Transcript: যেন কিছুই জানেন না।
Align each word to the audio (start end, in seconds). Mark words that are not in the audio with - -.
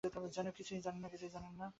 যেন 0.29 0.47
কিছুই 0.51 0.81
জানেন 0.81 1.53
না। 1.53 1.67